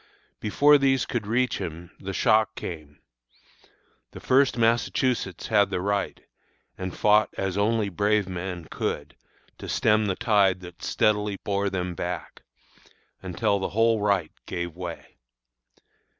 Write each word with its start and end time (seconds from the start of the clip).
"Before 0.39 0.79
these 0.79 1.05
could 1.05 1.27
reach 1.27 1.59
him 1.59 1.91
the 1.99 2.11
shock 2.11 2.55
came. 2.55 2.97
The 4.13 4.19
First 4.19 4.57
Massachusetts 4.57 5.45
had 5.49 5.69
the 5.69 5.79
right, 5.79 6.19
and 6.75 6.97
fought 6.97 7.29
as 7.37 7.55
only 7.55 7.87
brave 7.89 8.27
men 8.27 8.65
could 8.71 9.15
to 9.59 9.69
stem 9.69 10.07
the 10.07 10.15
tide 10.15 10.61
that 10.61 10.81
steadily 10.81 11.35
bore 11.37 11.69
them 11.69 11.93
back, 11.93 12.41
until 13.21 13.59
the 13.59 13.69
whole 13.69 14.01
right 14.01 14.31
gave 14.47 14.75
way. 14.75 15.17